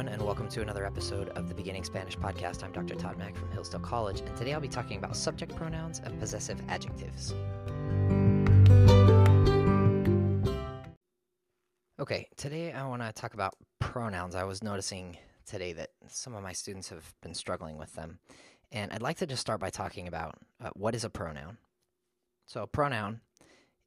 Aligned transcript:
everyone, 0.00 0.14
and 0.14 0.26
welcome 0.26 0.48
to 0.48 0.62
another 0.62 0.86
episode 0.86 1.28
of 1.30 1.46
the 1.46 1.54
Beginning 1.54 1.84
Spanish 1.84 2.16
Podcast. 2.16 2.64
I'm 2.64 2.72
Dr. 2.72 2.94
Todd 2.94 3.18
Mack 3.18 3.36
from 3.36 3.50
Hillsdale 3.50 3.80
College, 3.80 4.20
and 4.20 4.34
today 4.34 4.54
I'll 4.54 4.60
be 4.60 4.66
talking 4.66 4.96
about 4.96 5.14
subject 5.14 5.54
pronouns 5.54 6.00
and 6.02 6.18
possessive 6.18 6.58
adjectives. 6.68 7.34
Okay, 12.00 12.26
today 12.38 12.72
I 12.72 12.86
want 12.86 13.02
to 13.02 13.12
talk 13.12 13.34
about 13.34 13.52
pronouns. 13.78 14.34
I 14.34 14.44
was 14.44 14.62
noticing 14.62 15.18
today 15.44 15.74
that 15.74 15.90
some 16.08 16.34
of 16.34 16.42
my 16.42 16.54
students 16.54 16.88
have 16.88 17.12
been 17.20 17.34
struggling 17.34 17.76
with 17.76 17.92
them, 17.92 18.20
and 18.72 18.90
I'd 18.92 19.02
like 19.02 19.18
to 19.18 19.26
just 19.26 19.42
start 19.42 19.60
by 19.60 19.68
talking 19.68 20.08
about 20.08 20.36
uh, 20.64 20.70
what 20.76 20.94
is 20.94 21.04
a 21.04 21.10
pronoun. 21.10 21.58
So, 22.46 22.62
a 22.62 22.66
pronoun 22.66 23.20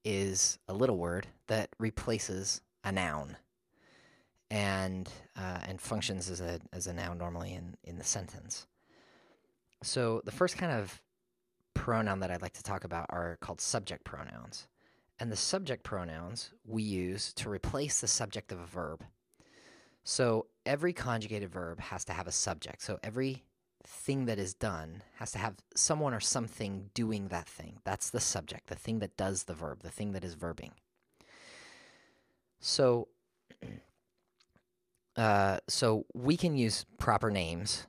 is 0.05 0.59
a 0.68 0.76
little 0.76 0.98
word 0.98 1.26
that 1.48 1.70
replaces 1.80 2.62
a 2.84 2.91
noun 2.91 3.38
and 4.53 5.09
uh, 5.35 5.57
and 5.67 5.81
functions 5.81 6.30
as 6.30 6.39
a 6.39 6.59
as 6.71 6.85
a 6.85 6.93
noun 6.93 7.17
normally 7.17 7.53
in 7.53 7.75
in 7.84 7.98
the 7.98 8.03
sentence. 8.03 8.67
So 9.81 10.21
the 10.23 10.31
first 10.31 10.57
kind 10.57 10.71
of 10.71 11.02
pronoun 11.73 12.20
that 12.20 12.29
I'd 12.29 12.43
like 12.43 12.53
to 12.53 12.63
talk 12.63 12.84
about 12.84 13.07
are 13.09 13.38
called 13.41 13.59
subject 13.59 14.05
pronouns. 14.05 14.67
And 15.20 15.31
the 15.31 15.35
subject 15.35 15.84
pronouns 15.84 16.52
we 16.66 16.84
use 16.84 17.34
to 17.34 17.49
replace 17.49 17.99
the 17.99 18.07
subject 18.07 18.52
of 18.52 18.59
a 18.59 18.66
verb. 18.66 19.03
So 20.03 20.45
every 20.65 20.93
conjugated 20.93 21.49
verb 21.49 21.79
has 21.79 22.05
to 22.05 22.13
have 22.13 22.27
a 22.27 22.31
subject. 22.31 22.84
So 22.84 22.99
every 23.04 23.43
thing 23.85 24.26
that 24.26 24.38
is 24.38 24.54
done 24.54 25.01
has 25.15 25.31
to 25.31 25.40
have 25.40 25.55
someone 25.76 26.13
or 26.13 26.20
something 26.20 26.90
doing 26.93 27.29
that 27.29 27.48
thing. 27.48 27.79
That's 27.85 28.12
the 28.12 28.20
subject, 28.20 28.67
the 28.67 28.76
thing 28.76 28.99
that 28.99 29.17
does 29.17 29.43
the 29.43 29.54
verb, 29.54 29.81
the 29.81 29.90
thing 29.90 30.12
that 30.12 30.23
is 30.23 30.35
verbing. 30.35 30.71
So 32.59 33.07
uh, 35.16 35.60
so 35.68 36.06
we 36.14 36.38
can 36.38 36.56
use 36.56 36.86
proper 36.98 37.30
names 37.30 37.88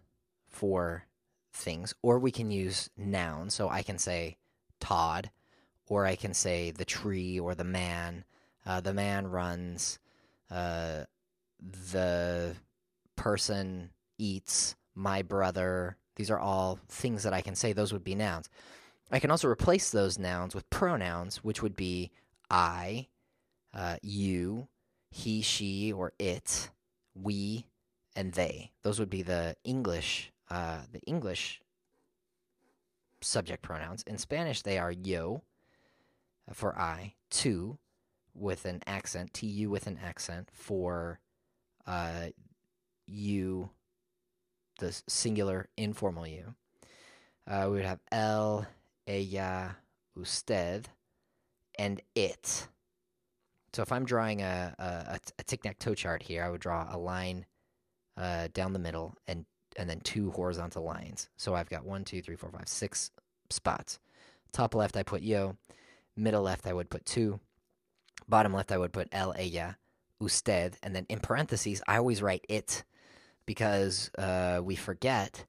for 0.49 1.07
things, 1.53 1.95
or 2.03 2.19
we 2.19 2.31
can 2.31 2.51
use 2.51 2.91
nouns. 2.97 3.55
So 3.55 3.69
I 3.69 3.83
can 3.83 3.99
say 3.99 4.37
Todd, 4.81 5.31
or 5.89 6.07
I 6.07 6.17
can 6.17 6.35
say 6.35 6.71
the 6.71 6.85
tree 6.85 7.39
or 7.41 7.55
the 7.55 7.65
man. 7.65 8.25
Uh, 8.67 8.81
the 8.81 8.95
man 8.95 9.27
runs. 9.27 9.99
Uh, 10.51 11.05
the 11.93 12.55
person 13.17 13.91
eats. 14.19 14.77
My 14.95 15.23
brother. 15.23 15.97
These 16.17 16.31
are 16.31 16.39
all 16.39 16.79
things 16.89 17.25
that 17.25 17.33
I 17.33 17.41
can 17.41 17.57
say. 17.57 17.73
Those 17.73 17.93
would 17.93 18.05
be 18.05 18.15
nouns. 18.15 18.49
I 19.11 19.19
can 19.19 19.31
also 19.31 19.49
replace 19.49 19.91
those 19.91 20.19
nouns 20.19 20.55
with 20.55 20.69
pronouns, 20.71 21.39
which 21.39 21.63
would 21.63 21.77
be 21.77 22.11
I, 22.51 23.09
uh, 23.73 23.97
you, 24.03 24.69
he, 25.11 25.43
she, 25.43 25.93
or 25.93 26.13
it 26.19 26.71
we, 27.15 27.67
and 28.17 28.33
they. 28.33 28.73
Those 28.83 28.99
would 28.99 29.11
be 29.11 29.23
the 29.23 29.57
English, 29.65 30.33
uh, 30.51 30.81
the 30.93 31.01
English 31.01 31.61
subject 33.21 33.63
pronouns. 33.63 34.03
In 34.03 34.19
Spanish, 34.19 34.63
they 34.63 34.79
are 34.79 34.93
yo 34.93 35.43
for 36.53 36.79
I, 36.79 37.15
tu 37.31 37.79
with 38.35 38.65
an 38.67 38.83
accent, 38.87 39.33
tu 39.33 39.71
with 39.71 39.87
an 39.87 39.99
accent 40.03 40.51
for 40.53 41.21
uh, 41.87 42.29
you, 43.07 43.71
the 44.79 45.01
singular 45.09 45.69
informal 45.77 46.27
you. 46.27 46.55
Uh, 47.47 47.65
we 47.67 47.77
would 47.77 47.85
have 47.85 48.01
el, 48.11 48.67
ella, 49.07 49.77
usted, 50.17 50.89
and 51.79 52.01
it 52.15 52.69
so 53.75 53.83
if 53.83 53.93
I'm 53.93 54.05
drawing 54.05 54.43
a, 54.43 54.75
a, 54.79 55.19
a 55.39 55.43
tic-tac-toe 55.43 55.95
chart 55.95 56.23
here, 56.23 56.45
I 56.45 56.51
would 56.51 56.61
draw 56.61 56.87
a 56.91 56.99
line 56.99 57.47
uh, 58.17 58.49
down 58.53 58.73
the 58.73 58.79
middle 58.79 59.17
and 59.27 59.45
and 59.77 59.91
then 59.91 60.01
two 60.01 60.31
horizontal 60.31 60.85
lines. 60.85 61.29
So 61.37 61.55
I've 61.55 61.69
got 61.69 61.85
one, 61.85 62.05
tu, 62.05 62.23
three, 62.23 62.37
four, 62.37 62.51
five, 62.51 62.69
six 62.69 63.11
spots. 63.51 63.99
Top 64.53 64.75
left, 64.75 64.97
I 64.97 65.03
put 65.03 65.23
yo. 65.23 65.57
Middle 66.17 66.43
left, 66.43 66.69
I 66.69 66.73
would 66.73 66.91
put 66.91 67.05
two. 67.05 67.41
Bottom 68.29 68.55
left, 68.55 68.71
I 68.71 68.79
would 68.79 68.93
put 68.93 69.09
el, 69.11 69.35
ella, 69.37 69.77
usted. 70.21 70.77
And 70.83 70.95
then 70.95 71.07
in 71.09 71.19
parentheses, 71.19 71.83
I 71.89 71.97
always 71.97 72.23
write 72.23 72.45
it 72.49 72.85
because 73.47 74.11
uh, 74.17 74.61
we 74.63 74.77
forget 74.77 75.45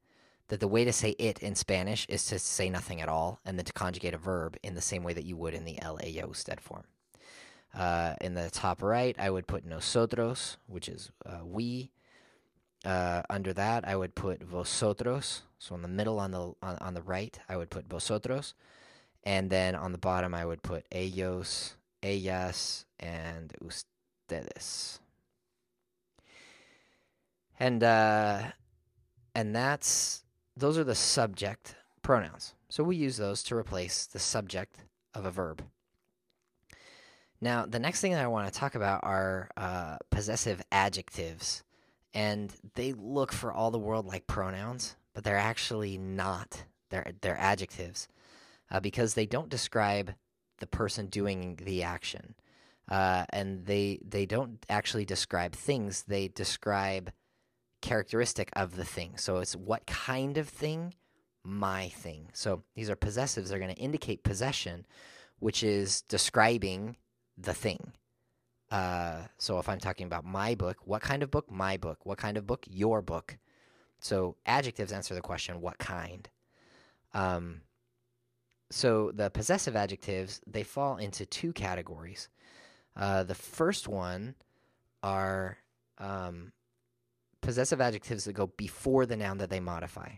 that 0.48 0.60
the 0.60 0.68
way 0.68 0.86
to 0.86 0.94
say 0.94 1.12
it 1.12 1.40
in 1.40 1.56
Spanish 1.56 2.06
is 2.10 2.26
to 2.26 2.40
say 2.40 2.70
nothing 2.70 3.02
at 3.02 3.10
all 3.10 3.40
and 3.46 3.58
then 3.58 3.66
to 3.66 3.74
conjugate 3.74 4.14
a 4.14 4.18
verb 4.18 4.58
in 4.64 4.76
the 4.76 4.82
same 4.82 5.04
way 5.04 5.14
that 5.14 5.26
you 5.26 5.38
would 5.38 5.54
in 5.54 5.66
the 5.66 5.80
el, 5.82 6.00
ella, 6.02 6.28
usted 6.28 6.60
form. 6.60 6.86
Uh, 7.76 8.16
in 8.22 8.34
the 8.34 8.50
top 8.50 8.82
right, 8.82 9.16
I 9.20 9.30
would 9.30 9.48
put 9.48 9.66
nosotros, 9.66 10.58
which 10.68 10.88
is 10.88 11.12
uh, 11.26 11.40
we. 11.44 11.92
Uh, 12.86 13.24
under 13.30 13.52
that, 13.52 13.88
I 13.88 13.96
would 13.96 14.16
put 14.16 14.44
vosotros. 14.44 15.42
So 15.60 15.76
in 15.76 15.82
the 15.82 15.88
middle, 15.88 16.20
on 16.20 16.32
the 16.32 16.54
on, 16.62 16.78
on 16.80 16.94
the 16.94 17.02
right, 17.02 17.38
I 17.50 17.58
would 17.58 17.70
put 17.70 17.90
vosotros, 17.90 18.54
and 19.24 19.50
then 19.50 19.76
on 19.76 19.92
the 19.92 19.98
bottom, 19.98 20.34
I 20.34 20.46
would 20.46 20.62
put 20.62 20.86
ellos, 20.92 21.76
ellas, 22.04 22.86
and 23.00 23.54
ustedes. 23.62 25.00
And 27.60 27.84
uh, 27.84 28.52
and 29.34 29.56
that's 29.56 30.24
those 30.56 30.78
are 30.78 30.84
the 30.84 30.96
subject 30.96 31.76
pronouns. 32.02 32.54
So 32.70 32.84
we 32.84 32.96
use 32.96 33.18
those 33.18 33.44
to 33.44 33.56
replace 33.56 34.06
the 34.06 34.20
subject 34.20 34.80
of 35.14 35.26
a 35.26 35.32
verb. 35.32 35.64
Now, 37.42 37.66
the 37.66 37.80
next 37.80 38.02
thing 38.02 38.14
that 38.14 38.24
I 38.24 38.28
want 38.28 38.52
to 38.52 38.60
talk 38.60 38.76
about 38.76 39.02
are 39.04 39.50
uh, 39.58 39.98
possessive 40.10 40.62
adjectives. 40.72 41.64
And 42.14 42.54
they 42.76 42.94
look 42.94 43.34
for 43.34 43.52
all 43.52 43.72
the 43.72 43.80
world 43.80 44.06
like 44.06 44.26
pronouns, 44.26 44.96
but 45.14 45.24
they're 45.24 45.38
actually 45.38 45.98
not. 45.98 46.64
They're, 46.90 47.12
they're 47.22 47.38
adjectives 47.38 48.08
uh, 48.72 48.80
because 48.80 49.14
they 49.14 49.26
don't 49.26 49.50
describe 49.50 50.14
the 50.60 50.68
person 50.68 51.08
doing 51.08 51.60
the 51.62 51.84
action. 51.84 52.36
Uh, 52.90 53.26
and 53.32 53.66
they, 53.66 54.00
they 54.08 54.26
don't 54.26 54.66
actually 54.70 55.06
describe 55.06 55.54
things, 55.54 56.04
they 56.08 56.28
describe 56.30 57.12
characteristic 57.82 58.50
of 58.54 58.76
the 58.76 58.86
thing. 58.86 59.18
So 59.18 59.38
it's 59.38 59.56
what 59.56 59.86
kind 59.86 60.38
of 60.38 60.48
thing? 60.48 60.94
My 61.44 61.90
thing. 61.90 62.30
So 62.34 62.64
these 62.76 62.90
are 62.90 62.96
possessives. 62.96 63.50
They're 63.50 63.60
going 63.60 63.74
to 63.74 63.82
indicate 63.82 64.24
possession, 64.24 64.86
which 65.40 65.64
is 65.64 66.02
describing 66.04 66.96
the 67.38 67.54
thing. 67.54 67.94
Uh, 68.72 69.22
so 69.38 69.60
if 69.60 69.70
I'm 69.70 69.80
talking 69.80 70.08
about 70.08 70.26
my 70.26 70.56
book, 70.56 70.78
what 70.86 71.02
kind 71.02 71.24
of 71.24 71.32
book? 71.32 71.50
My 71.52 71.78
book. 71.78 72.06
What 72.06 72.18
kind 72.18 72.38
of 72.38 72.48
book? 72.48 72.66
Your 72.70 73.02
book. 73.02 73.38
So 74.00 74.36
adjectives 74.46 74.92
answer 74.92 75.16
the 75.16 75.22
question, 75.22 75.62
what 75.62 75.78
kind? 75.78 76.28
Um, 77.14 77.62
so 78.70 79.12
the 79.14 79.30
possessive 79.30 79.76
adjectives, 79.76 80.42
they 80.48 80.64
fall 80.64 80.98
into 80.98 81.26
two 81.26 81.54
categories. 81.54 82.30
Uh, 82.96 83.24
the 83.24 83.36
first 83.36 83.88
one 83.88 84.36
are 85.04 85.58
um, 85.98 86.52
possessive 87.42 87.80
adjectives 87.80 88.26
that 88.26 88.34
go 88.34 88.48
before 88.58 89.06
the 89.06 89.16
noun 89.16 89.38
that 89.38 89.50
they 89.50 89.60
modify. 89.60 90.10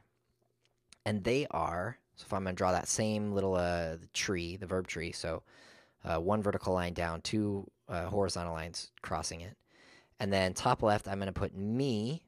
And 1.06 1.24
they 1.24 1.48
are, 1.52 1.98
so 2.16 2.26
if 2.26 2.34
I'm 2.34 2.44
going 2.44 2.56
to 2.56 2.58
draw 2.58 2.72
that 2.72 2.88
same 2.88 3.32
little 3.32 3.56
uh, 3.56 3.98
tree, 4.14 4.58
the 4.58 4.66
verb 4.66 4.88
tree, 4.88 5.12
so 5.12 5.44
uh, 6.04 6.18
one 6.18 6.42
vertical 6.42 6.74
line 6.74 6.94
down, 6.94 7.22
two 7.22 7.70
uh, 7.90 8.06
horizontal 8.06 8.54
lines 8.54 8.92
crossing 9.02 9.42
it. 9.42 9.56
And 10.20 10.32
then 10.32 10.54
top 10.54 10.82
left, 10.82 11.08
I'm 11.08 11.20
going 11.20 11.28
to 11.28 11.40
put 11.40 11.56
mi. 11.56 12.24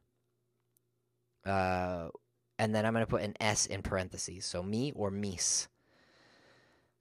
Uh, 1.45 2.09
and 2.57 2.75
then 2.75 2.85
I'm 2.85 2.93
going 2.93 3.05
to 3.05 3.09
put 3.09 3.23
an 3.23 3.35
S 3.39 3.65
in 3.65 3.81
parentheses. 3.81 4.45
So 4.45 4.61
mi 4.61 4.91
or 4.95 5.09
mis. 5.09 5.67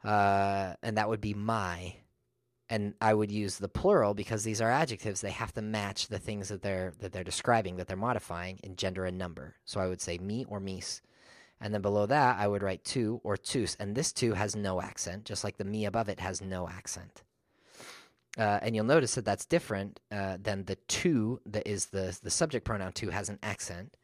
Uh, 0.05 0.75
and 0.83 0.97
that 0.97 1.09
would 1.09 1.21
be 1.21 1.35
my. 1.35 1.97
And 2.71 2.95
I 3.01 3.15
would 3.15 3.33
use 3.33 3.57
the 3.57 3.69
plural 3.69 4.15
because 4.15 4.45
these 4.45 4.61
are 4.61 4.71
adjectives. 4.71 5.21
They 5.21 5.31
have 5.31 5.53
to 5.55 5.63
match 5.63 6.09
the 6.09 6.19
things 6.19 6.49
that 6.49 6.63
they're 6.63 6.93
that 7.01 7.13
they're 7.13 7.25
describing, 7.25 7.77
that 7.77 7.89
they're 7.89 7.97
modifying 7.97 8.59
in 8.63 8.77
gender 8.77 9.07
and 9.07 9.17
number. 9.17 9.57
So 9.65 9.81
I 9.81 9.89
would 9.89 10.01
say 10.01 10.19
mi 10.19 10.45
or 10.45 10.61
mis. 10.61 11.01
And 11.61 11.75
then 11.75 11.83
below 11.83 12.07
that, 12.07 12.39
I 12.39 12.47
would 12.47 12.63
write 12.63 12.85
tu 12.85 13.21
or 13.25 13.37
tus. 13.37 13.77
And 13.81 13.95
this 13.95 14.13
tu 14.13 14.35
has 14.35 14.55
no 14.55 14.81
accent, 14.81 15.25
just 15.25 15.45
like 15.45 15.57
the 15.57 15.65
mi 15.65 15.85
above 15.85 16.09
it 16.09 16.21
has 16.21 16.41
no 16.41 16.69
accent. 16.69 17.23
Uh, 18.39 18.61
and 18.63 18.77
you'll 18.77 18.85
notice 18.85 19.17
that 19.17 19.25
that's 19.25 19.45
different 19.45 19.99
uh, 20.13 20.37
than 20.41 20.65
the 20.65 20.77
tu 20.87 21.41
that 21.47 21.67
is 21.67 21.87
the, 21.87 22.17
the 22.23 22.31
subject 22.31 22.65
pronoun 22.65 22.93
tu 22.93 23.11
has 23.11 23.29
an 23.29 23.39
accent. 23.43 23.97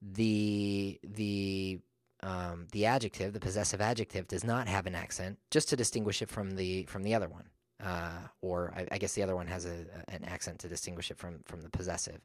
The, 0.00 0.98
the, 1.02 1.80
um, 2.22 2.68
the 2.72 2.86
adjective, 2.86 3.32
the 3.34 3.40
possessive 3.40 3.80
adjective, 3.80 4.26
does 4.26 4.44
not 4.44 4.68
have 4.68 4.86
an 4.86 4.94
accent, 4.94 5.38
just 5.50 5.68
to 5.68 5.76
distinguish 5.76 6.22
it 6.22 6.30
from 6.30 6.52
the, 6.52 6.84
from 6.84 7.02
the 7.02 7.14
other 7.14 7.28
one. 7.28 7.44
Uh, 7.82 8.20
or 8.40 8.72
I, 8.74 8.86
I, 8.92 8.98
guess 8.98 9.12
the 9.12 9.22
other 9.22 9.36
one 9.36 9.46
has 9.46 9.64
a, 9.64 9.84
an 10.08 10.24
accent 10.24 10.58
to 10.60 10.68
distinguish 10.68 11.12
it 11.12 11.18
from, 11.18 11.40
from 11.44 11.60
the 11.60 11.68
possessive. 11.68 12.20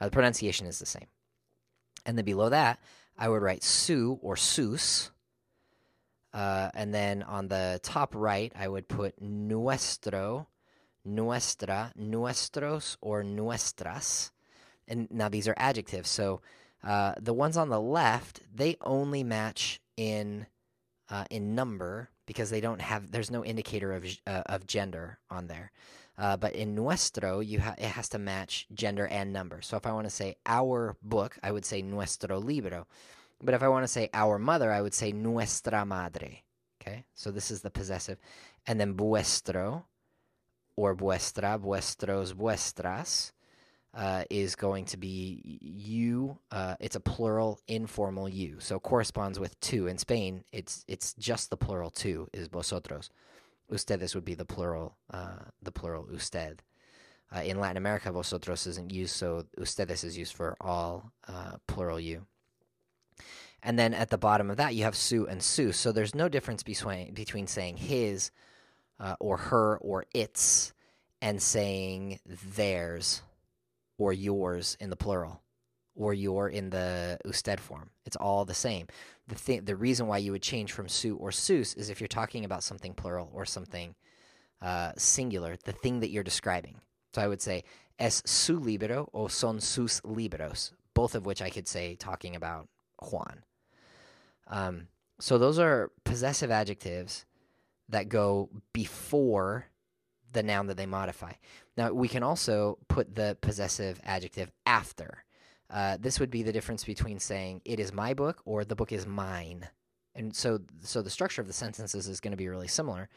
Uh, 0.00 0.06
the 0.06 0.10
pronunciation 0.10 0.66
is 0.66 0.80
the 0.80 0.86
same. 0.86 1.06
And 2.06 2.16
then 2.16 2.24
below 2.24 2.48
that, 2.48 2.80
I 3.18 3.28
would 3.28 3.42
write 3.42 3.62
su 3.62 4.18
or 4.22 4.36
sus. 4.36 5.10
Uh, 6.32 6.70
and 6.74 6.94
then 6.94 7.22
on 7.22 7.48
the 7.48 7.80
top 7.82 8.14
right, 8.14 8.52
I 8.56 8.68
would 8.68 8.88
put 8.88 9.20
nuestro, 9.20 10.48
nuestra, 11.04 11.92
nuestros, 11.96 12.96
or 13.00 13.24
nuestras. 13.24 14.30
and 14.86 15.10
now 15.10 15.28
these 15.28 15.48
are 15.48 15.54
adjectives. 15.56 16.08
So 16.08 16.40
uh, 16.84 17.14
the 17.20 17.32
ones 17.32 17.56
on 17.56 17.70
the 17.70 17.80
left, 17.80 18.40
they 18.54 18.76
only 18.82 19.24
match 19.24 19.80
in 19.96 20.46
uh, 21.10 21.24
in 21.30 21.54
number 21.54 22.10
because 22.26 22.50
they 22.50 22.60
don't 22.60 22.80
have. 22.80 23.10
There's 23.10 23.30
no 23.30 23.44
indicator 23.44 23.92
of 23.92 24.04
uh, 24.26 24.42
of 24.46 24.66
gender 24.66 25.18
on 25.30 25.48
there. 25.48 25.72
Uh, 26.18 26.36
but 26.36 26.54
in 26.54 26.74
nuestro, 26.74 27.38
you 27.38 27.60
ha- 27.60 27.76
it 27.78 27.84
has 27.90 28.08
to 28.08 28.18
match 28.18 28.66
gender 28.74 29.06
and 29.06 29.32
number. 29.32 29.62
So 29.62 29.76
if 29.76 29.86
I 29.86 29.92
want 29.92 30.06
to 30.06 30.10
say 30.10 30.36
our 30.44 30.96
book, 31.00 31.38
I 31.42 31.52
would 31.52 31.64
say 31.64 31.80
nuestro 31.80 32.38
libro. 32.38 32.86
But 33.40 33.54
if 33.54 33.62
I 33.62 33.68
want 33.68 33.84
to 33.84 33.88
say 33.88 34.10
our 34.12 34.36
mother, 34.38 34.72
I 34.72 34.82
would 34.82 34.94
say 34.94 35.12
nuestra 35.12 35.84
madre. 35.86 36.42
Okay, 36.80 37.04
so 37.14 37.30
this 37.30 37.50
is 37.50 37.62
the 37.62 37.70
possessive, 37.70 38.18
and 38.66 38.80
then 38.80 38.96
vuestro 38.96 39.84
or 40.76 40.94
vuestra, 40.94 41.58
vuestros, 41.58 42.32
vuestras 42.32 43.32
uh, 43.94 44.24
is 44.30 44.54
going 44.54 44.84
to 44.86 44.96
be 44.96 45.58
you. 45.60 46.38
Uh, 46.50 46.76
it's 46.80 46.96
a 46.96 47.00
plural 47.00 47.60
informal 47.66 48.28
you, 48.28 48.56
so 48.58 48.78
corresponds 48.78 49.38
with 49.38 49.58
tu. 49.60 49.86
In 49.86 49.98
Spain, 49.98 50.44
it's 50.52 50.84
it's 50.88 51.14
just 51.14 51.50
the 51.50 51.56
plural 51.56 51.90
tu 51.90 52.28
is 52.32 52.48
vosotros. 52.48 53.10
Ustedes 53.70 54.14
would 54.14 54.24
be 54.24 54.34
the 54.34 54.44
plural, 54.44 54.96
uh, 55.12 55.38
the 55.62 55.72
plural 55.72 56.08
usted. 56.12 56.62
Uh, 57.34 57.40
in 57.40 57.60
Latin 57.60 57.76
America, 57.76 58.10
vosotros 58.10 58.66
isn't 58.66 58.90
used, 58.90 59.14
so 59.14 59.44
ustedes 59.58 60.02
is 60.02 60.16
used 60.16 60.34
for 60.34 60.56
all 60.60 61.12
uh, 61.28 61.56
plural 61.66 62.00
you. 62.00 62.26
And 63.62 63.78
then 63.78 63.92
at 63.92 64.08
the 64.08 64.18
bottom 64.18 64.50
of 64.50 64.56
that, 64.56 64.74
you 64.74 64.84
have 64.84 64.96
su 64.96 65.26
and 65.26 65.42
sus. 65.42 65.76
So 65.76 65.92
there's 65.92 66.14
no 66.14 66.28
difference 66.28 66.62
between 66.62 67.12
between 67.12 67.46
saying 67.46 67.76
his 67.76 68.30
uh, 69.00 69.16
or 69.20 69.36
her 69.36 69.76
or 69.78 70.06
its 70.14 70.72
and 71.20 71.42
saying 71.42 72.20
theirs 72.24 73.22
or 73.98 74.12
yours 74.12 74.76
in 74.80 74.90
the 74.90 74.96
plural 74.96 75.42
or 75.98 76.14
you're 76.14 76.48
in 76.48 76.70
the 76.70 77.18
usted 77.24 77.60
form. 77.60 77.90
It's 78.06 78.16
all 78.16 78.44
the 78.44 78.54
same. 78.54 78.86
The 79.26 79.34
thing, 79.34 79.64
the 79.64 79.76
reason 79.76 80.06
why 80.06 80.18
you 80.18 80.32
would 80.32 80.42
change 80.42 80.72
from 80.72 80.88
su 80.88 81.16
or 81.16 81.32
sus 81.32 81.74
is 81.74 81.90
if 81.90 82.00
you're 82.00 82.08
talking 82.08 82.44
about 82.44 82.62
something 82.62 82.94
plural 82.94 83.30
or 83.34 83.44
something 83.44 83.94
uh, 84.62 84.92
singular, 84.96 85.56
the 85.64 85.72
thing 85.72 86.00
that 86.00 86.10
you're 86.10 86.24
describing. 86.24 86.76
So 87.14 87.20
I 87.20 87.26
would 87.26 87.42
say 87.42 87.64
es 87.98 88.22
su 88.24 88.58
libro 88.58 89.10
o 89.12 89.28
son 89.28 89.60
sus 89.60 90.00
libros, 90.04 90.72
both 90.94 91.14
of 91.14 91.26
which 91.26 91.42
I 91.42 91.50
could 91.50 91.68
say 91.68 91.96
talking 91.96 92.36
about 92.36 92.68
Juan. 93.02 93.42
Um, 94.46 94.88
so 95.20 95.36
those 95.36 95.58
are 95.58 95.90
possessive 96.04 96.50
adjectives 96.50 97.26
that 97.88 98.08
go 98.08 98.50
before 98.72 99.66
the 100.32 100.42
noun 100.42 100.66
that 100.66 100.76
they 100.76 100.86
modify. 100.86 101.32
Now, 101.76 101.92
we 101.92 102.08
can 102.08 102.22
also 102.22 102.78
put 102.88 103.14
the 103.14 103.36
possessive 103.40 104.00
adjective 104.04 104.50
after. 104.66 105.24
Uh, 105.70 105.98
this 106.00 106.18
would 106.18 106.30
be 106.30 106.42
the 106.42 106.52
difference 106.52 106.84
between 106.84 107.18
saying 107.18 107.60
it 107.64 107.78
is 107.78 107.92
my 107.92 108.14
book 108.14 108.40
or 108.44 108.64
the 108.64 108.76
book 108.76 108.92
is 108.92 109.06
mine. 109.06 109.68
And 110.14 110.34
so, 110.34 110.60
so 110.80 111.02
the 111.02 111.10
structure 111.10 111.40
of 111.40 111.46
the 111.46 111.52
sentences 111.52 112.08
is 112.08 112.20
going 112.20 112.32
to 112.32 112.36
be 112.36 112.48
really 112.48 112.68
similar. 112.68 113.08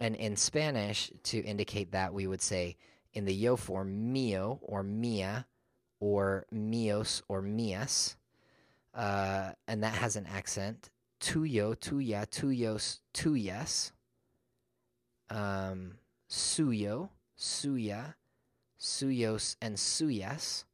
And 0.00 0.16
in 0.16 0.36
Spanish, 0.36 1.12
to 1.24 1.38
indicate 1.38 1.92
that, 1.92 2.12
we 2.12 2.26
would 2.26 2.42
say 2.42 2.76
in 3.12 3.24
the 3.24 3.34
yo 3.34 3.56
form, 3.56 4.12
mio 4.12 4.58
or 4.62 4.82
mia, 4.82 5.46
or 6.00 6.46
mios 6.52 7.22
or 7.28 7.40
mias. 7.40 8.16
Uh, 8.94 9.52
and 9.66 9.82
that 9.82 9.94
has 9.94 10.16
an 10.16 10.26
accent. 10.26 10.90
Tuyo, 11.20 11.74
tuya, 11.76 12.26
tuyos, 12.26 13.00
tuyas. 13.14 13.92
Um, 15.30 15.92
suyo, 16.28 17.08
suya, 17.38 18.14
suyos, 18.78 19.56
and 19.62 19.76
suyas. 19.76 20.64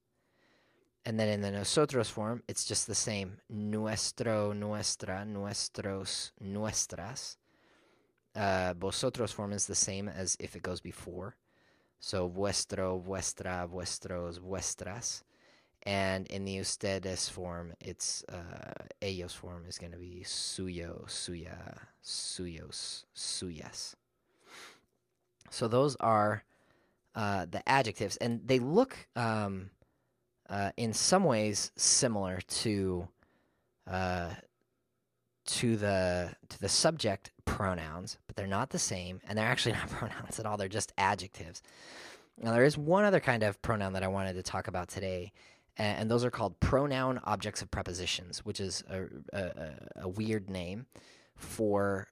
And 1.10 1.18
then 1.18 1.28
in 1.28 1.40
the 1.40 1.50
nosotros 1.50 2.08
form, 2.08 2.44
it's 2.46 2.64
just 2.64 2.86
the 2.86 2.94
same. 2.94 3.38
Nuestro, 3.48 4.52
nuestra, 4.52 5.24
nuestros, 5.24 6.30
nuestras. 6.40 7.36
Uh, 8.36 8.74
vosotros 8.78 9.32
form 9.32 9.52
is 9.52 9.66
the 9.66 9.74
same 9.74 10.08
as 10.08 10.36
if 10.38 10.54
it 10.54 10.62
goes 10.62 10.80
before. 10.80 11.34
So 11.98 12.28
vuestro, 12.28 12.98
vuestra, 12.98 13.66
vuestros, 13.68 14.38
vuestras. 14.38 15.24
And 15.82 16.28
in 16.28 16.44
the 16.44 16.60
ustedes 16.60 17.28
form, 17.28 17.72
it's 17.80 18.22
uh, 18.28 18.84
ellos 19.02 19.32
form 19.32 19.64
is 19.66 19.78
going 19.78 19.90
to 19.90 19.98
be 19.98 20.22
suyo, 20.24 21.08
suya, 21.08 21.76
suyos, 22.04 23.02
suyas. 23.16 23.96
So 25.50 25.66
those 25.66 25.96
are 25.96 26.44
uh, 27.16 27.46
the 27.50 27.68
adjectives, 27.68 28.16
and 28.18 28.42
they 28.46 28.60
look 28.60 29.08
um, 29.16 29.70
uh, 30.50 30.72
in 30.76 30.92
some 30.92 31.24
ways 31.24 31.70
similar 31.76 32.40
to 32.48 33.08
uh, 33.88 34.30
to 35.46 35.76
the 35.76 36.34
to 36.48 36.60
the 36.60 36.68
subject 36.68 37.30
pronouns, 37.44 38.18
but 38.26 38.36
they're 38.36 38.46
not 38.46 38.70
the 38.70 38.78
same, 38.78 39.20
and 39.26 39.38
they're 39.38 39.46
actually 39.46 39.72
not 39.80 39.88
pronouns 39.88 40.38
at 40.38 40.46
all. 40.46 40.56
They're 40.56 40.68
just 40.68 40.92
adjectives. 40.98 41.62
Now, 42.36 42.52
there 42.52 42.64
is 42.64 42.76
one 42.76 43.04
other 43.04 43.20
kind 43.20 43.42
of 43.42 43.60
pronoun 43.62 43.92
that 43.92 44.02
I 44.02 44.08
wanted 44.08 44.34
to 44.34 44.42
talk 44.42 44.66
about 44.66 44.88
today, 44.88 45.32
and, 45.76 46.10
those 46.10 46.24
are 46.24 46.30
called 46.30 46.58
pronoun 46.58 47.20
objects 47.24 47.60
of 47.60 47.70
prepositions, 47.70 48.44
which 48.46 48.60
is 48.60 48.82
a, 48.88 49.02
a, 49.32 49.70
a 50.02 50.08
weird 50.08 50.48
name 50.48 50.86
for 51.40 52.06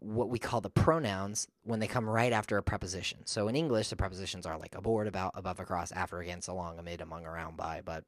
what 0.00 0.28
we 0.28 0.38
call 0.38 0.60
the 0.60 0.68
pronouns 0.68 1.46
when 1.62 1.78
they 1.78 1.86
come 1.86 2.08
right 2.08 2.32
after 2.32 2.58
a 2.58 2.62
preposition. 2.62 3.20
So 3.24 3.48
in 3.48 3.56
English, 3.56 3.88
the 3.88 3.96
prepositions 3.96 4.46
are 4.46 4.58
like 4.58 4.74
aboard, 4.74 5.06
about, 5.06 5.32
above, 5.34 5.60
across, 5.60 5.92
after, 5.92 6.18
against, 6.20 6.48
along, 6.48 6.78
amid, 6.78 7.00
among, 7.00 7.24
around, 7.24 7.56
by, 7.56 7.82
but, 7.84 8.04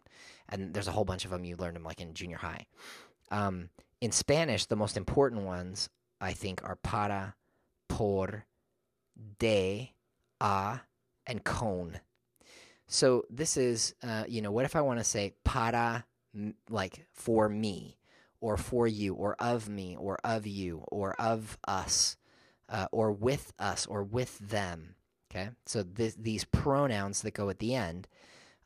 and 0.49 0.75
there's 0.75 0.89
a 0.89 0.93
whole 0.93 1.05
bunch 1.05 1.25
of 1.25 1.31
them. 1.31 1.45
You 1.45 1.57
learned 1.57 1.77
them 1.77 1.85
like 1.85 2.01
in 2.01 2.15
junior 2.15 2.39
high. 2.39 2.67
Um, 3.31 3.71
in 4.01 4.11
Spanish, 4.13 4.67
the 4.67 4.77
most 4.77 4.97
important 4.97 5.43
ones 5.43 5.89
I 6.21 6.33
think 6.33 6.63
are 6.65 6.77
para, 6.77 7.37
por, 7.89 8.45
de, 9.39 9.95
a, 10.41 10.81
and 11.27 11.45
con. 11.45 12.01
So 12.89 13.25
this 13.31 13.57
is, 13.57 13.95
uh, 14.03 14.25
you 14.29 14.43
know, 14.43 14.51
what 14.51 14.65
if 14.65 14.77
I 14.77 14.81
want 14.81 14.99
to 14.99 15.05
say 15.05 15.35
para, 15.45 16.05
like 16.69 17.07
for 17.13 17.49
me? 17.49 17.99
Or 18.41 18.57
for 18.57 18.87
you 18.87 19.15
or 19.15 19.35
of 19.41 19.69
me 19.69 19.97
or 19.99 20.19
of 20.23 20.47
you 20.47 20.85
or 20.89 21.15
of 21.21 21.59
us 21.67 22.17
uh, 22.69 22.87
or 22.93 23.13
with 23.13 23.53
us 23.59 23.87
or 23.87 24.03
with 24.03 24.39
them. 24.39 24.95
Okay, 25.31 25.51
so 25.65 25.83
th- 25.83 26.15
these 26.19 26.45
pronouns 26.45 27.23
that 27.23 27.35
go 27.35 27.49
at 27.49 27.59
the 27.59 27.75
end, 27.75 28.09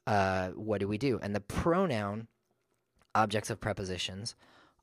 uh, 0.06 0.49
what 0.50 0.80
do 0.80 0.88
we 0.88 0.99
do? 0.99 1.18
And 1.23 1.35
the 1.35 1.40
pronoun 1.40 2.28
objects 3.14 3.50
of 3.50 3.61
prepositions 3.61 4.35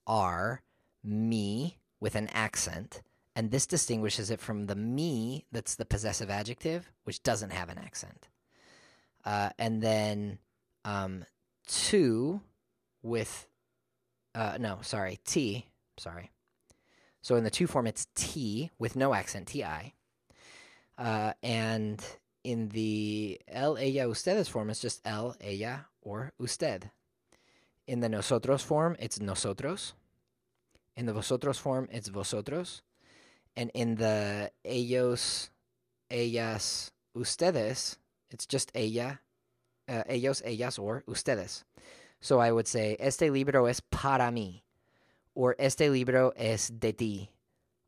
are 0.06 0.62
mí 1.06 1.76
with 2.00 2.16
an 2.16 2.28
accent, 2.30 3.02
and 3.36 3.52
this 3.52 3.68
distinguishes 3.68 4.32
it 4.32 4.40
from 4.40 4.66
the 4.66 4.76
mi 4.76 5.46
that's 5.52 5.76
the 5.76 5.86
possessive 5.86 6.30
adjective, 6.30 6.92
which 7.04 7.24
doesn't 7.24 7.52
have 7.52 7.70
an 7.70 7.78
accent. 7.78 8.28
Uh, 9.26 9.50
and 9.60 9.82
then 9.82 10.40
um, 10.86 11.26
to 11.68 12.42
with 13.02 13.48
uh, 14.38 14.58
no, 14.60 14.78
sorry, 14.82 15.20
T. 15.26 15.66
Sorry. 15.98 16.30
So 17.22 17.36
in 17.36 17.44
the 17.44 17.50
tu 17.50 17.66
form, 17.66 17.88
it's 17.88 18.08
T 18.14 18.70
with 18.78 18.96
no 18.96 19.14
accent, 19.14 19.48
Ti. 19.48 19.94
Uh, 20.98 21.34
and 21.42 22.04
in 22.44 22.70
the 22.70 23.42
el, 23.48 23.78
ella, 23.78 24.08
ustedes 24.08 24.48
form, 24.48 24.70
it's 24.70 24.80
just 24.80 25.02
el, 25.06 25.36
ella, 25.42 25.88
or 26.02 26.34
usted. 26.40 26.92
In 27.88 28.00
the 28.00 28.10
nosotros 28.10 28.62
form, 28.62 28.96
it's 29.00 29.20
nosotros. 29.20 29.94
In 30.96 31.08
the 31.08 31.14
vosotros 31.14 31.58
form, 31.58 31.88
it's 31.92 32.10
vosotros. 32.10 32.84
And 33.56 33.72
in 33.74 33.96
the 33.96 34.52
ellos, 34.64 35.50
ellas, 36.12 36.92
ustedes, 37.16 37.98
it's 38.30 38.46
just 38.46 38.72
ella, 38.76 39.20
uh, 39.90 40.04
ellos, 40.08 40.44
ellas, 40.46 40.78
or 40.78 41.04
ustedes. 41.08 41.64
So 42.20 42.40
I 42.40 42.52
would 42.52 42.68
say, 42.68 42.98
este 43.00 43.30
libro 43.32 43.66
es 43.66 43.80
para 43.80 44.32
mí, 44.32 44.62
or 45.36 45.56
este 45.60 45.90
libro 45.90 46.34
es 46.36 46.70
de 46.70 46.92
ti, 46.92 47.30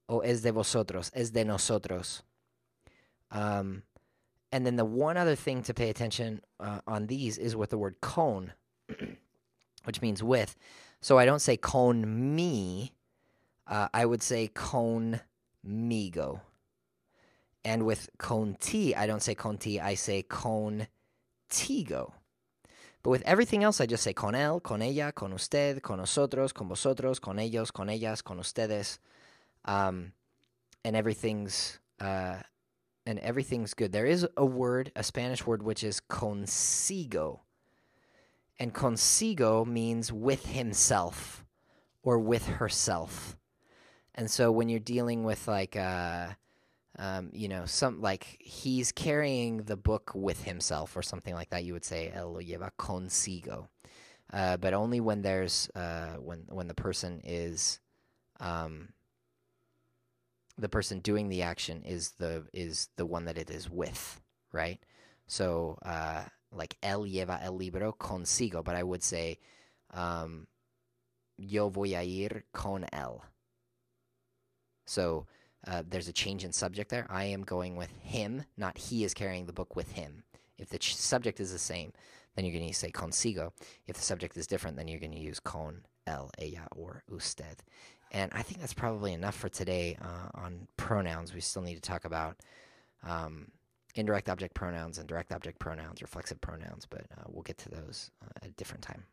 o 0.08 0.20
es 0.20 0.42
de 0.42 0.52
vosotros, 0.52 1.12
es 1.14 1.32
de 1.32 1.44
nosotros. 1.44 2.22
Um, 3.32 3.84
and 4.52 4.66
then 4.66 4.76
the 4.76 4.86
one 4.86 5.18
other 5.18 5.36
thing 5.36 5.62
to 5.64 5.74
pay 5.74 5.90
attention 5.90 6.42
uh, 6.60 6.82
on 6.88 7.08
these 7.08 7.38
is 7.38 7.56
with 7.56 7.70
the 7.70 7.78
word 7.78 7.96
con, 8.02 8.54
which 9.84 10.02
means 10.02 10.24
with. 10.24 10.56
So 11.02 11.18
I 11.18 11.26
don't 11.26 11.42
say 11.42 11.58
con 11.58 12.36
me, 12.36 12.94
uh, 13.68 13.88
I 13.94 14.06
would 14.06 14.22
say 14.22 14.48
con 14.48 15.22
migo. 15.66 16.42
And 17.66 17.86
with 17.86 18.10
con 18.18 18.56
ti, 18.60 18.96
I 18.96 19.06
don't 19.06 19.22
say 19.22 19.36
con 19.36 19.58
ti, 19.58 19.80
I 19.80 19.96
say 19.96 20.24
con 20.24 20.88
tigo. 21.50 22.14
But 23.02 23.12
with 23.12 23.22
everything 23.24 23.64
else, 23.64 23.80
I 23.80 23.86
just 23.86 24.04
say 24.04 24.14
con 24.14 24.34
él, 24.34 24.62
con 24.62 24.82
ella, 24.82 25.12
con 25.14 25.32
usted, 25.32 25.82
con 25.82 26.00
nosotros, 26.00 26.54
con 26.54 26.68
vosotros, 26.68 27.20
con 27.22 27.40
ellos, 27.40 27.72
con 27.72 27.90
ellas, 27.90 28.22
con 28.22 28.40
ustedes, 28.40 29.00
um, 29.66 30.12
and 30.84 30.96
everything's 30.96 31.80
uh, 32.02 32.38
and 33.06 33.20
everything's 33.20 33.74
good. 33.74 33.92
There 33.92 34.06
is 34.06 34.28
a 34.36 34.46
word, 34.46 34.92
a 34.96 35.04
Spanish 35.04 35.46
word, 35.46 35.64
which 35.64 35.84
is 35.84 36.02
consigo, 36.10 37.40
And 38.60 38.74
consigo 38.74 39.66
means 39.66 40.12
with 40.12 40.46
himself 40.48 41.46
or 42.04 42.20
with 42.20 42.46
herself. 42.46 43.38
And 44.14 44.30
so 44.30 44.52
when 44.52 44.68
you're 44.68 44.80
dealing 44.82 45.24
with 45.24 45.48
like 45.48 45.78
uh 45.78 46.34
um, 47.00 47.30
you 47.32 47.48
know, 47.48 47.66
some 47.66 48.02
like 48.02 48.38
he's 48.42 48.92
carrying 48.92 49.64
the 49.64 49.78
book 49.78 50.12
with 50.14 50.44
himself 50.44 50.98
or 50.98 51.02
something 51.02 51.34
like 51.34 51.50
that, 51.52 51.64
you 51.64 51.72
would 51.74 51.86
say 51.86 52.12
el 52.14 52.34
lo 52.34 52.42
lleva 52.42 52.72
consigo. 52.78 53.70
Uh, 54.32 54.58
but 54.58 54.74
only 54.74 55.00
when 55.00 55.22
there's 55.22 55.70
uh, 55.76 56.18
when 56.18 56.44
when 56.50 56.68
the 56.68 56.74
person 56.74 57.22
is 57.24 57.80
um, 58.42 58.90
the 60.58 60.70
person 60.70 61.00
doing 61.00 61.30
the 61.30 61.42
action 61.42 61.84
is 61.84 62.12
the 62.20 62.46
is 62.54 62.90
the 62.98 63.06
one 63.06 63.26
that 63.26 63.38
it 63.38 63.50
is 63.50 63.70
with, 63.70 64.20
right? 64.52 64.80
So 65.26 65.80
uh, 65.84 66.24
like 66.52 66.76
él 66.84 67.10
lleva 67.10 67.42
el 67.42 67.58
libro 67.58 67.96
consigo, 67.98 68.62
but 68.62 68.76
I 68.76 68.84
would 68.84 69.04
say 69.04 69.40
um, 69.94 70.48
yo 71.38 71.70
voy 71.70 71.96
a 71.96 72.04
ir 72.04 72.44
con 72.54 72.86
él. 72.94 73.22
So 74.86 75.28
uh, 75.68 75.84
there's 75.88 76.08
a 76.08 76.14
change 76.14 76.44
in 76.44 76.52
subject 76.52 76.90
there. 76.90 77.06
I 77.10 77.26
am 77.26 77.44
going 77.44 77.76
with 77.76 77.92
him, 78.02 78.44
not 78.58 78.78
he 78.78 79.04
is 79.04 79.14
carrying 79.14 79.46
the 79.46 79.54
book 79.54 79.76
with 79.76 79.92
him. 79.92 80.24
If 80.58 80.70
the 80.70 80.80
ch- 80.80 80.96
subject 80.96 81.40
is 81.40 81.52
the 81.52 81.60
same, 81.60 81.94
then 82.36 82.46
you're 82.46 82.58
going 82.58 82.68
to 82.68 82.74
say 82.74 82.92
consigo. 82.92 83.52
If 83.88 83.96
the 83.96 84.02
subject 84.02 84.38
is 84.38 84.48
different, 84.48 84.78
then 84.78 84.88
you're 84.88 85.00
going 85.00 85.12
to 85.12 85.20
use 85.20 85.40
con, 85.40 85.82
él, 86.08 86.30
ella, 86.40 86.68
or 86.76 87.04
usted. 87.12 87.64
And 88.12 88.32
I 88.34 88.42
think 88.42 88.60
that's 88.60 88.74
probably 88.74 89.14
enough 89.14 89.36
for 89.36 89.50
today 89.50 89.98
uh, 90.02 90.30
on 90.34 90.68
pronouns. 90.78 91.34
We 91.34 91.42
still 91.42 91.62
need 91.62 91.76
to 91.76 91.82
talk 91.82 92.06
about 92.06 92.38
um, 93.04 93.52
indirect 93.96 94.30
object 94.30 94.54
pronouns 94.54 94.98
and 94.98 95.08
direct 95.08 95.32
object 95.32 95.60
pronouns, 95.60 96.02
reflexive 96.02 96.42
pronouns, 96.42 96.86
but 96.90 97.06
uh, 97.18 97.24
we'll 97.28 97.44
get 97.44 97.58
to 97.60 97.70
those 97.70 98.12
uh, 98.24 98.30
at 98.38 98.46
a 98.46 98.52
different 98.52 98.84
time. 98.84 99.04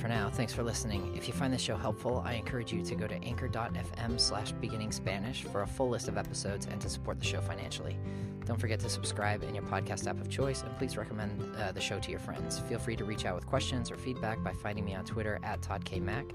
For 0.00 0.08
now. 0.08 0.30
Thanks 0.30 0.52
for 0.52 0.62
listening. 0.62 1.14
If 1.14 1.28
you 1.28 1.34
find 1.34 1.52
this 1.52 1.60
show 1.60 1.76
helpful, 1.76 2.22
I 2.24 2.32
encourage 2.32 2.72
you 2.72 2.82
to 2.82 2.94
go 2.94 3.06
to 3.06 3.14
anchor.fm 3.22 4.18
slash 4.18 4.52
beginning 4.52 4.92
Spanish 4.92 5.44
for 5.44 5.62
a 5.62 5.66
full 5.66 5.90
list 5.90 6.08
of 6.08 6.16
episodes 6.16 6.66
and 6.66 6.80
to 6.80 6.88
support 6.88 7.18
the 7.20 7.26
show 7.26 7.40
financially. 7.40 7.98
Don't 8.46 8.58
forget 8.58 8.80
to 8.80 8.88
subscribe 8.88 9.42
in 9.42 9.54
your 9.54 9.64
podcast 9.64 10.06
app 10.06 10.20
of 10.20 10.28
choice, 10.30 10.62
and 10.62 10.76
please 10.78 10.96
recommend 10.96 11.54
uh, 11.56 11.72
the 11.72 11.80
show 11.80 12.00
to 12.00 12.10
your 12.10 12.18
friends. 12.18 12.58
Feel 12.60 12.78
free 12.78 12.96
to 12.96 13.04
reach 13.04 13.26
out 13.26 13.34
with 13.34 13.46
questions 13.46 13.90
or 13.90 13.96
feedback 13.96 14.42
by 14.42 14.52
finding 14.52 14.84
me 14.84 14.94
on 14.94 15.04
Twitter 15.04 15.38
at 15.42 15.60
ToddKMac 15.60 16.32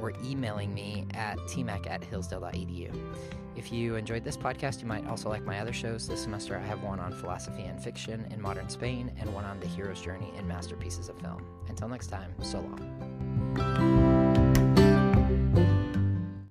or 0.00 0.14
emailing 0.24 0.72
me 0.72 1.06
at 1.12 1.36
tmac 1.40 1.88
at 1.88 2.02
hillsdale.edu. 2.02 2.90
If 3.56 3.72
you 3.72 3.96
enjoyed 3.96 4.24
this 4.24 4.36
podcast, 4.36 4.80
you 4.80 4.86
might 4.86 5.06
also 5.06 5.28
like 5.28 5.44
my 5.44 5.60
other 5.60 5.72
shows. 5.72 6.08
This 6.08 6.22
semester, 6.22 6.56
I 6.56 6.66
have 6.66 6.82
one 6.82 6.98
on 6.98 7.12
philosophy 7.12 7.62
and 7.62 7.80
fiction 7.82 8.26
in 8.30 8.40
modern 8.40 8.68
Spain 8.68 9.12
and 9.20 9.32
one 9.32 9.44
on 9.44 9.60
the 9.60 9.66
hero's 9.66 10.00
journey 10.00 10.32
in 10.36 10.46
masterpieces 10.46 11.08
of 11.08 11.18
film. 11.20 11.46
Until 11.68 11.88
next 11.88 12.08
time, 12.08 12.34
so 12.42 12.60
long. 12.60 14.13